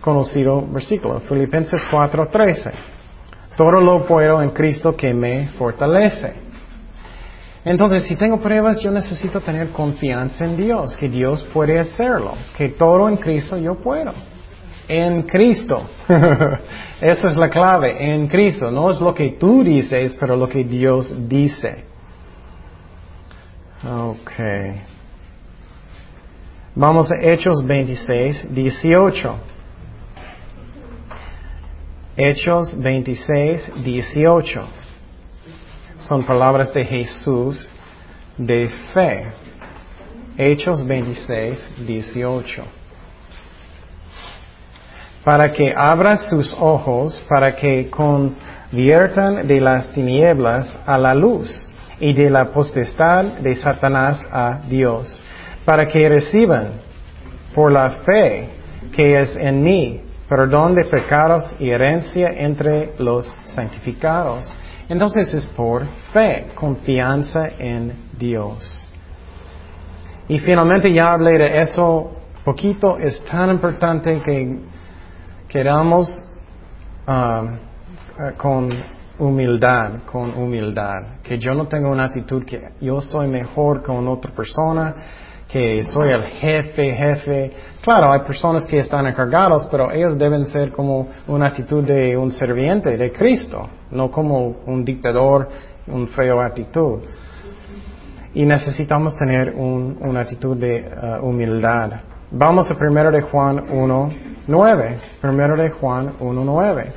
[0.00, 1.18] conocido versículo.
[1.22, 2.70] Filipenses 4:13.
[3.56, 6.34] Todo lo puedo en Cristo que me fortalece.
[7.64, 12.68] Entonces, si tengo pruebas, yo necesito tener confianza en Dios, que Dios puede hacerlo, que
[12.68, 14.12] todo en Cristo yo puedo.
[14.88, 15.88] En Cristo.
[17.00, 18.70] Esa es la clave, en Cristo.
[18.70, 21.84] No es lo que tú dices, pero lo que Dios dice.
[23.84, 24.32] Ok.
[26.74, 29.36] Vamos a Hechos 26, 18.
[32.16, 34.66] Hechos 26, 18.
[36.00, 37.68] Son palabras de Jesús
[38.38, 39.32] de fe.
[40.36, 42.75] Hechos 26, 18.
[45.26, 51.50] Para que abra sus ojos, para que conviertan de las tinieblas a la luz
[51.98, 55.20] y de la potestad de Satanás a Dios,
[55.64, 56.74] para que reciban
[57.56, 58.50] por la fe
[58.92, 64.48] que es en mí perdón de pecados y herencia entre los santificados.
[64.88, 68.86] Entonces es por fe, confianza en Dios.
[70.28, 72.12] Y finalmente ya hablé de eso
[72.44, 74.75] poquito, es tan importante que
[75.48, 76.08] queramos
[77.06, 77.56] um,
[78.36, 78.70] con
[79.18, 81.20] humildad, con humildad.
[81.22, 84.94] Que yo no tengo una actitud que yo soy mejor que otra persona,
[85.48, 87.52] que soy el jefe, jefe.
[87.82, 92.30] Claro, hay personas que están encargados, pero ellos deben ser como una actitud de un
[92.30, 95.48] serviente de Cristo, no como un dictador,
[95.86, 97.00] un feo actitud.
[98.34, 101.92] Y necesitamos tener una actitud de uh, humildad.
[102.30, 104.12] Vamos a primero de Juan 1,
[104.46, 104.98] 9.
[105.20, 106.92] Primero de Juan 1, 9.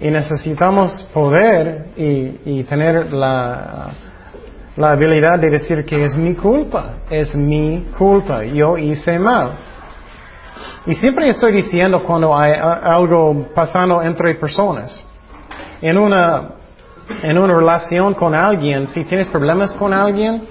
[0.00, 3.90] Y necesitamos poder y, tener la,
[4.76, 9.50] la habilidad de decir que es mi culpa, es mi culpa, yo hice mal.
[10.86, 15.04] Y siempre estoy diciendo cuando hay algo pasando entre personas.
[15.80, 16.54] En una,
[17.22, 20.42] en una relación con alguien, si tienes problemas con alguien,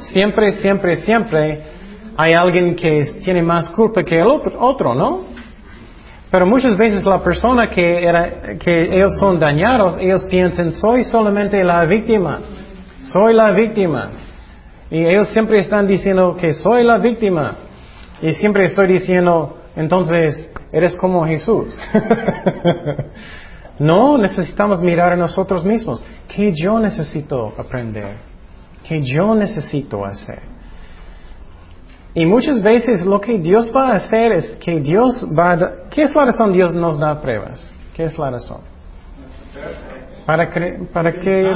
[0.00, 1.62] siempre, siempre, siempre
[2.16, 5.31] hay alguien que tiene más culpa que el otro, ¿no?
[6.32, 11.62] Pero muchas veces la persona que, era, que ellos son dañados, ellos piensan, soy solamente
[11.62, 12.40] la víctima,
[13.02, 14.10] soy la víctima.
[14.90, 17.56] Y ellos siempre están diciendo que soy la víctima.
[18.22, 21.66] Y siempre estoy diciendo, entonces, eres como Jesús.
[23.78, 26.02] no, necesitamos mirar a nosotros mismos.
[26.28, 28.16] ¿Qué yo necesito aprender?
[28.88, 30.40] ¿Qué yo necesito hacer?
[32.14, 35.70] Y muchas veces lo que Dios va a hacer es que Dios va a...
[35.90, 37.72] ¿Qué es la razón Dios nos da pruebas?
[37.94, 38.60] ¿Qué es la razón?
[40.26, 40.50] Para,
[40.92, 41.52] para que...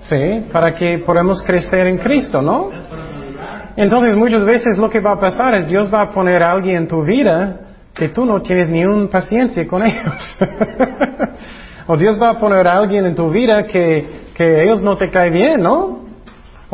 [0.00, 2.70] Sí, para que podamos crecer en Cristo, ¿no?
[3.76, 6.76] Entonces muchas veces lo que va a pasar es Dios va a poner a alguien
[6.76, 7.60] en tu vida
[7.94, 10.36] que tú no tienes ni un paciencia con ellos.
[11.86, 15.08] o Dios va a poner a alguien en tu vida que, que ellos no te
[15.08, 16.03] caen bien, ¿no?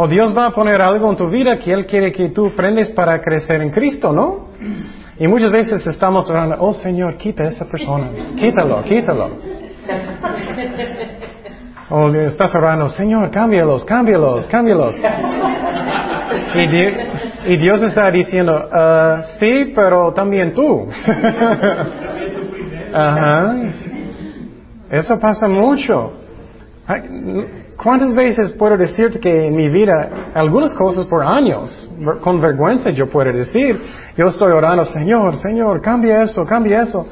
[0.02, 2.88] O Dios va a poner algo en tu vida que Él quiere que tú aprendes
[2.92, 4.48] para crecer en Cristo, ¿no?
[5.18, 9.28] Y muchas veces estamos orando, oh Señor, quita esa persona, quítalo, quítalo.
[11.90, 14.94] O estás orando, Señor, cámbialos, cámbialos, cámbialos.
[17.46, 20.88] Y, Dios está diciendo, uh, sí, pero también tú.
[22.94, 23.54] Ajá.
[24.90, 26.14] Eso pasa mucho.
[27.83, 31.88] ¿Cuántas veces puedo decirte que en mi vida, algunas cosas por años,
[32.21, 33.81] con vergüenza yo puedo decir,
[34.19, 37.07] yo estoy orando, Señor, Señor, cambia eso, cambia eso.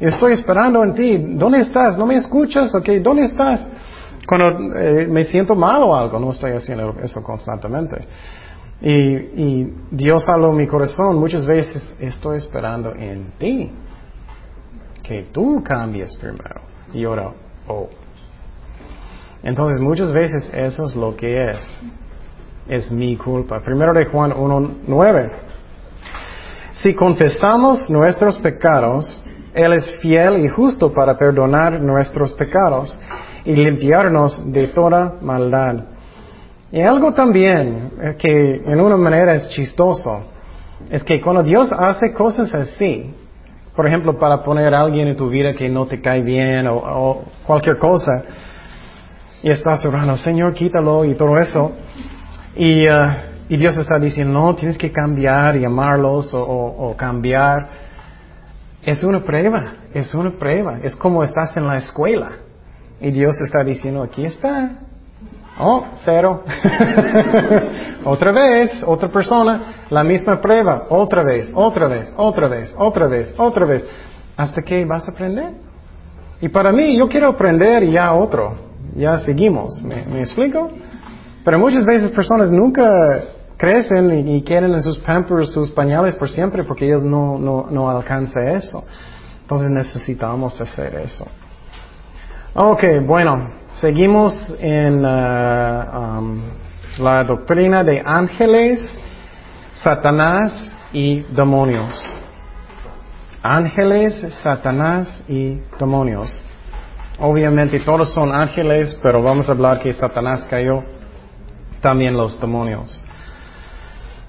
[0.00, 1.16] Estoy esperando en ti.
[1.36, 1.96] ¿Dónde estás?
[1.96, 2.74] ¿No me escuchas?
[2.74, 3.68] Ok, ¿dónde estás?
[4.26, 8.04] Cuando eh, me siento mal o algo, no estoy haciendo eso constantemente.
[8.80, 13.70] Y, y Dios habló mi corazón, muchas veces estoy esperando en ti.
[15.00, 16.60] Que tú cambies primero.
[16.92, 17.30] Y ahora,
[17.68, 17.88] oh,
[19.42, 21.80] entonces muchas veces eso es lo que es.
[22.68, 23.60] Es mi culpa.
[23.60, 25.30] Primero de Juan 1.9.
[26.74, 29.20] Si confesamos nuestros pecados,
[29.52, 32.96] Él es fiel y justo para perdonar nuestros pecados
[33.44, 35.84] y limpiarnos de toda maldad.
[36.70, 40.24] Y algo también eh, que en una manera es chistoso,
[40.88, 43.12] es que cuando Dios hace cosas así,
[43.76, 47.24] por ejemplo, para poner a alguien en tu vida que no te cae bien o
[47.46, 48.24] cualquier cosa,
[49.42, 51.72] y estás orando, Señor, quítalo y todo eso.
[52.54, 53.12] Y, uh,
[53.48, 57.82] y Dios está diciendo, no, tienes que cambiar y amarlos o, cambiar.
[58.84, 60.78] Es una prueba, es una prueba.
[60.82, 62.30] Es como estás en la escuela.
[63.00, 64.78] Y Dios está diciendo, aquí está.
[65.58, 66.44] Oh, cero.
[68.04, 73.34] otra vez, otra persona, la misma prueba, otra vez, otra vez, otra vez, otra vez,
[73.36, 73.86] otra vez.
[74.36, 75.50] Hasta que vas a aprender.
[76.40, 79.82] Y para mí, yo quiero aprender ya otro ya seguimos.
[79.82, 80.70] ¿Me, explico?
[81.44, 82.90] Pero muchas veces personas nunca
[83.56, 87.90] crecen y, quieren en sus pampers, sus pañales por siempre porque ellos no, no, no
[87.90, 88.84] alcanzan eso.
[89.42, 91.26] Entonces necesitamos hacer eso.
[92.54, 96.42] Ok, bueno, seguimos en uh, um,
[96.98, 98.80] la doctrina de ángeles,
[99.72, 101.98] Satanás y demonios.
[103.42, 106.42] Ángeles, Satanás y demonios.
[107.22, 110.82] Obviamente todos son ángeles, pero vamos a hablar que Satanás cayó,
[111.80, 113.00] también los demonios.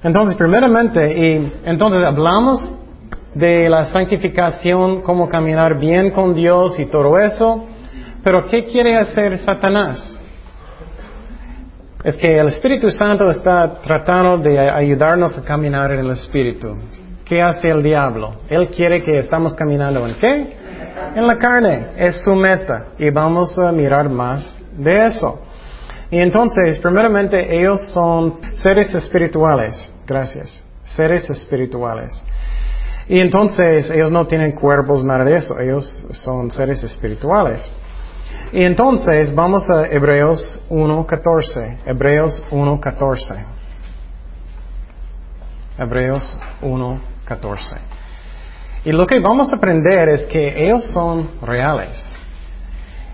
[0.04, 2.60] Entonces, primeramente, entonces hablamos
[3.34, 7.66] de la santificación, cómo caminar bien con Dios y todo eso,
[8.24, 10.20] pero ¿qué quiere hacer Satanás?
[12.04, 16.78] Es que el Espíritu Santo está tratando de ayudarnos a caminar en el Espíritu.
[17.26, 18.42] ¿Qué hace el diablo?
[18.50, 20.63] Él quiere que estamos caminando en qué?
[21.16, 21.88] En la carne.
[21.98, 22.88] Es su meta.
[22.98, 25.40] Y vamos a mirar más de eso.
[26.10, 29.76] Y entonces, primeramente, ellos son seres espirituales.
[30.06, 30.64] Gracias.
[30.96, 32.14] Seres espirituales.
[33.08, 35.60] Y entonces, ellos no tienen cuerpos, nada de eso.
[35.60, 37.68] Ellos son seres espirituales.
[38.52, 41.78] Y entonces vamos a Hebreos 1.14.
[41.88, 43.46] Hebreos 1.14.
[45.80, 47.93] Hebreos 1.14.
[48.86, 52.04] Y lo que vamos a aprender es que ellos son reales.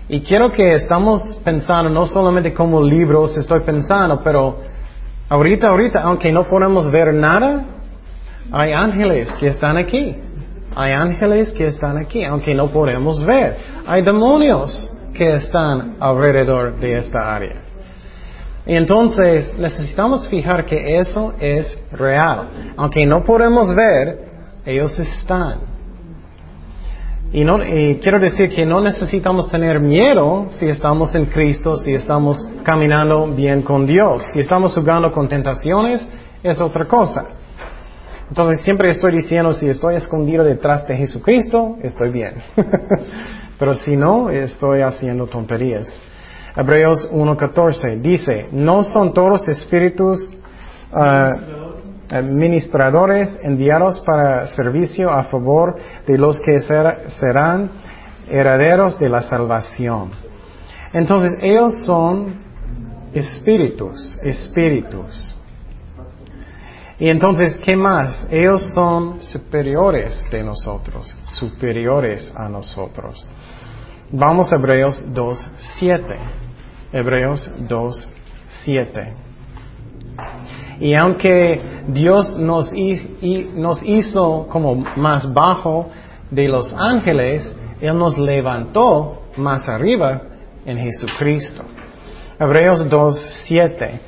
[0.08, 4.58] Y quiero que estamos pensando no solamente como libros estoy pensando, pero
[5.28, 7.64] ahorita, ahorita, aunque no podemos ver nada,
[8.50, 10.16] hay ángeles que están aquí.
[10.74, 13.56] Hay ángeles que están aquí, aunque no podemos ver.
[13.86, 17.62] Hay demonios que están alrededor de esta área.
[18.66, 22.48] Y entonces necesitamos fijar que eso es real.
[22.76, 24.29] Aunque no podemos ver,
[24.64, 25.80] ellos están.
[27.32, 32.44] Y, no, quiero decir que no necesitamos tener miedo si estamos en Cristo, si estamos
[32.64, 34.24] caminando bien con Dios.
[34.32, 36.06] Si estamos jugando con tentaciones,
[36.42, 37.26] es otra cosa.
[38.28, 42.34] Entonces siempre estoy diciendo, si estoy escondido detrás de Jesucristo, estoy bien.
[43.58, 45.88] Pero si no, estoy haciendo tonterías.
[46.56, 50.32] Hebreos 1.14 dice, no son todos espíritus
[50.92, 51.59] uh,
[52.10, 57.70] administradores enviados para servicio a favor de los que serán
[58.28, 60.10] herederos de la salvación.
[60.92, 62.34] Entonces, ellos son
[63.12, 65.34] espíritus, espíritus.
[66.98, 68.26] Y entonces, ¿qué más?
[68.30, 73.26] Ellos son superiores de nosotros, superiores a nosotros.
[74.12, 76.16] Vamos a Hebreos 2.7.
[76.92, 79.29] Hebreos 2.7.
[80.80, 85.90] Y aunque Dios nos, hizo como más bajo
[86.30, 90.22] de los ángeles, Él nos levantó más arriba
[90.64, 91.64] en Jesucristo.
[92.38, 94.00] Hebreos 2.7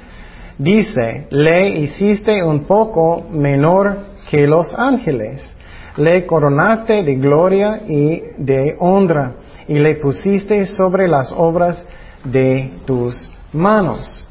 [0.57, 3.99] dice, le hiciste un poco menor
[4.31, 5.55] que los ángeles,
[5.99, 9.35] le coronaste de gloria y de honra,
[9.69, 11.85] y le pusiste sobre las obras
[12.25, 14.27] de tus manos.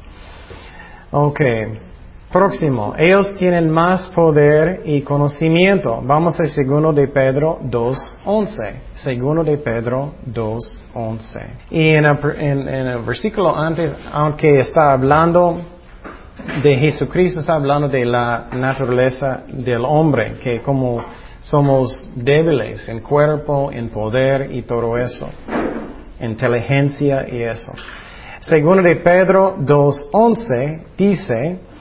[1.12, 1.91] Okay.
[2.32, 6.00] Próximo, ellos tienen más poder y conocimiento.
[6.02, 8.72] Vamos a segundo de Pedro 2.11.
[8.94, 11.46] Segundo de Pedro 2.11.
[11.70, 15.60] Y en el, versículo antes, aunque está hablando
[16.62, 21.04] de Jesucristo, está hablando de la naturaleza del hombre, que como
[21.40, 25.28] somos débiles en cuerpo, en poder y todo eso,
[26.18, 27.74] inteligencia y eso.
[28.40, 31.71] Segundo de Pedro 2.11 dice,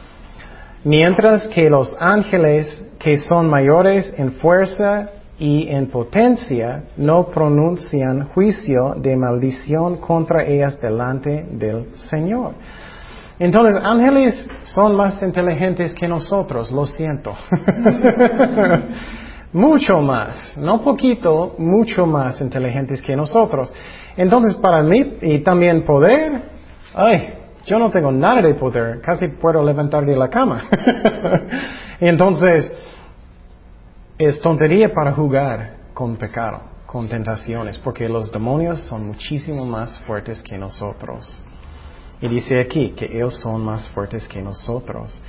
[0.84, 8.96] Mientras que los ángeles que son mayores en fuerza y en potencia no pronuncian juicio
[8.96, 12.54] de maldición contra ellas delante del Señor.
[13.40, 17.34] Entonces, ángeles son más inteligentes que nosotros, lo siento.
[19.54, 23.74] mucho más, no poquito, mucho más inteligentes que nosotros.
[24.16, 26.44] Entonces, para mí, y también poder,
[26.94, 27.34] ay,
[27.66, 30.64] yo no tengo nada de poder, casi puedo levantar de la cama.
[32.00, 32.72] Entonces,
[34.18, 40.42] es tontería para jugar con pecado, con tentaciones, porque los demonios son muchísimo más fuertes
[40.42, 41.42] que nosotros.
[42.20, 45.20] Y dice aquí que ellos son más fuertes que nosotros.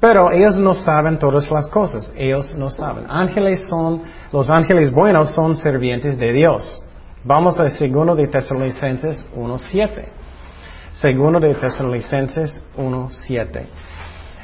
[0.00, 3.04] Pero ellos no saben todas las cosas, ellos no saben.
[3.08, 4.02] Ángeles son,
[4.32, 6.82] los ángeles buenos son servientes de Dios.
[7.24, 10.19] Vamos al segundo de Tesalonicenses 1.7.
[10.94, 13.62] Segundo de Tesalonicenses 1.7.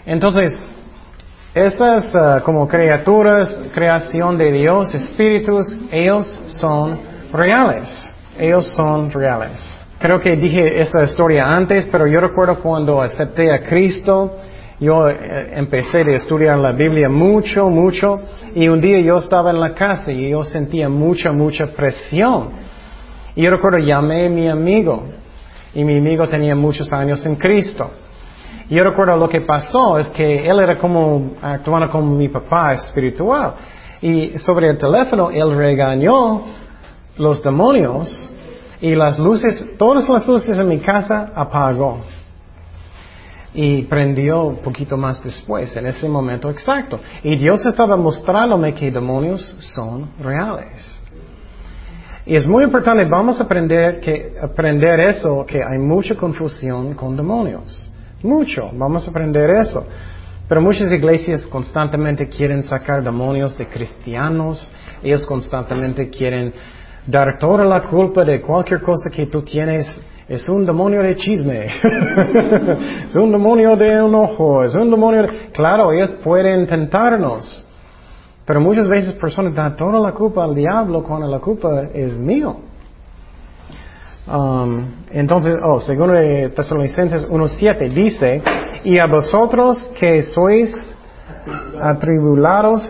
[0.06, 0.58] Entonces,
[1.54, 6.98] esas uh, como criaturas, creación de Dios, espíritus, ellos son
[7.32, 7.88] reales.
[8.38, 9.58] Ellos son reales.
[9.98, 14.36] Creo que dije esa historia antes, pero yo recuerdo cuando acepté a Cristo,
[14.78, 18.20] yo eh, empecé a estudiar la Biblia mucho, mucho,
[18.54, 22.50] y un día yo estaba en la casa y yo sentía mucha, mucha presión.
[23.34, 25.04] Y yo recuerdo, llamé a mi amigo,
[25.76, 27.90] y mi amigo tenía muchos años en Cristo.
[28.70, 33.52] Yo recuerdo lo que pasó es que él era como, actuando como mi papá espiritual.
[34.00, 36.44] Y sobre el teléfono él regañó
[37.18, 38.08] los demonios
[38.80, 41.98] y las luces, todas las luces en mi casa apagó.
[43.52, 47.00] Y prendió un poquito más después, en ese momento exacto.
[47.22, 49.42] Y Dios estaba mostrándome que demonios
[49.74, 51.00] son reales.
[52.26, 57.16] Y es muy importante, vamos a aprender, que, aprender eso, que hay mucha confusión con
[57.16, 57.88] demonios.
[58.20, 59.86] Mucho, vamos a aprender eso.
[60.48, 64.68] Pero muchas iglesias constantemente quieren sacar demonios de cristianos,
[65.04, 66.52] ellos constantemente quieren
[67.06, 69.86] dar toda la culpa de cualquier cosa que tú tienes.
[70.28, 71.66] Es un demonio de chisme,
[73.08, 75.28] es un demonio de enojo, es un demonio de...
[75.52, 77.65] Claro, ellos pueden tentarnos,
[78.46, 82.56] pero muchas veces personas dan toda la culpa al diablo cuando la culpa es mío.
[84.28, 86.12] Um, entonces, oh, según
[86.54, 88.42] Tesalonicenses 1.7 dice,
[88.84, 90.72] y a vosotros que sois
[91.80, 92.88] atribulados,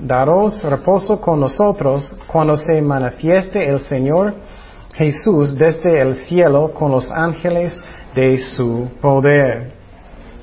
[0.00, 4.34] daros reposo con nosotros cuando se manifieste el Señor
[4.94, 7.78] Jesús desde el cielo con los ángeles
[8.14, 9.72] de su poder.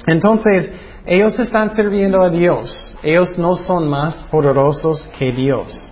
[0.08, 0.72] Entonces,
[1.06, 2.85] ellos están sirviendo a Dios.
[3.06, 5.92] Ellos no son más poderosos que Dios.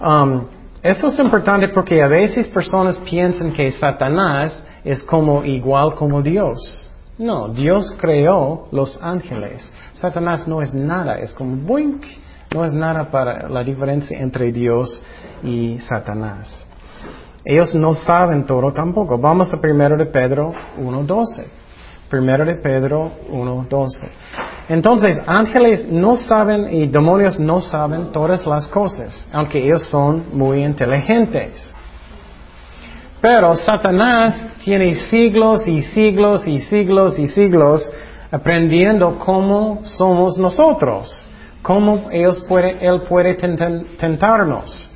[0.00, 0.46] Um,
[0.82, 6.90] eso es importante porque a veces personas piensan que Satanás es como igual como Dios.
[7.18, 9.70] No, Dios creó los ángeles.
[9.92, 12.02] Satanás no es nada, es como boink.
[12.54, 15.02] No es nada para la diferencia entre Dios
[15.42, 16.66] y Satanás.
[17.44, 19.18] Ellos no saben todo tampoco.
[19.18, 21.44] Vamos a primero de Pedro 1.12.
[22.08, 24.08] Primero de Pedro 1.12.
[24.72, 30.64] Entonces, ángeles no saben y demonios no saben todas las cosas, aunque ellos son muy
[30.64, 31.74] inteligentes.
[33.20, 37.86] Pero Satanás tiene siglos y siglos y siglos y siglos
[38.30, 41.22] aprendiendo cómo somos nosotros,
[41.60, 44.90] cómo ellos puede, él puede tentarnos.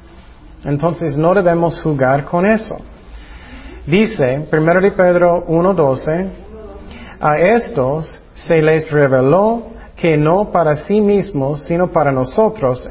[0.65, 2.79] Entonces no debemos jugar con eso.
[3.87, 6.29] Dice, 1 de Pedro 1.12,
[7.21, 9.65] a estos se les reveló
[9.97, 12.89] que no para sí mismos, sino para nosotros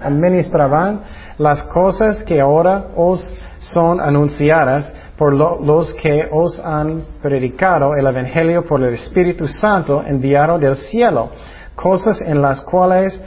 [0.00, 1.00] administraban
[1.38, 8.66] las cosas que ahora os son anunciadas por los que os han predicado el Evangelio
[8.66, 11.30] por el Espíritu Santo enviado del cielo,
[11.74, 13.18] cosas en las cuales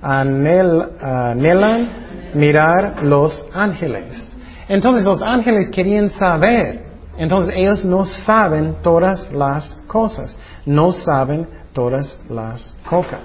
[0.00, 1.88] anhelan
[2.34, 4.36] mirar los ángeles.
[4.68, 6.89] Entonces los ángeles querían saber.
[7.16, 10.36] Entonces ellos no saben todas las cosas.
[10.66, 12.74] No saben todas las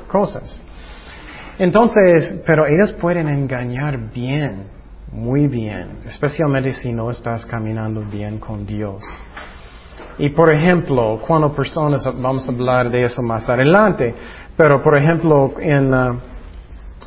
[0.08, 0.62] cosas.
[1.58, 4.68] Entonces, pero ellos pueden engañar bien,
[5.12, 9.02] muy bien, especialmente si no estás caminando bien con Dios.
[10.18, 14.14] Y por ejemplo, cuando personas, vamos a hablar de eso más adelante,
[14.58, 16.20] pero por ejemplo, en uh,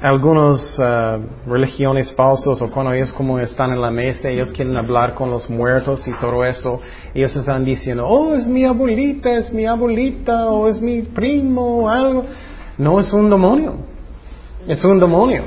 [0.00, 5.14] algunas uh, religiones falsas o cuando ellos como están en la mesa, ellos quieren hablar
[5.14, 6.80] con los muertos y todo eso,
[7.14, 11.88] ellos están diciendo, oh, es mi abuelita, es mi abuelita, o es mi primo, o
[11.88, 12.24] algo.
[12.76, 13.74] No es un demonio,
[14.68, 15.44] es un demonio.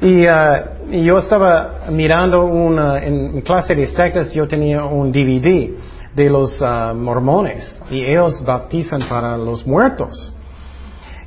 [0.00, 5.70] Y, uh, yo estaba mirando una, en clase de sectas yo tenía un DVD
[6.14, 10.35] de los uh, mormones y ellos bautizan para los muertos.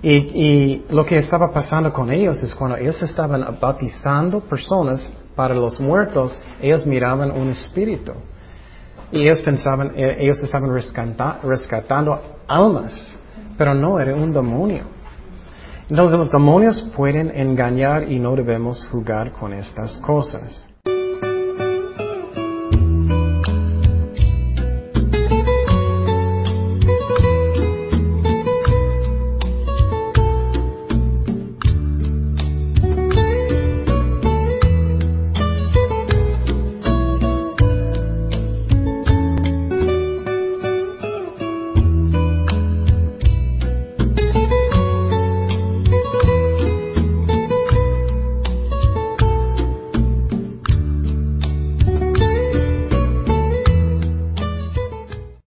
[0.02, 5.80] Y, lo que estaba pasando con ellos es cuando ellos estaban bautizando personas para los
[5.80, 8.14] muertos, ellos miraban un espíritu.
[9.12, 13.18] Y ellos pensaban, eh, ellos estaban rescatando almas,
[13.58, 14.84] pero no era un demonio.
[15.90, 20.69] Entonces los demonios pueden engañar y no debemos jugar con estas cosas.